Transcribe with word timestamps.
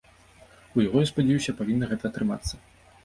У 0.77 0.85
яго, 0.87 1.03
я 1.05 1.09
спадзяюся, 1.11 1.55
павінна 1.63 1.85
гэта 1.93 2.03
атрымацца. 2.11 2.53